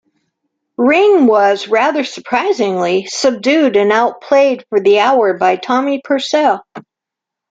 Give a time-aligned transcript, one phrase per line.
[0.79, 6.65] Ring was, rather surprisingly, subdued and outplayed for the hour by Tommy Purcell.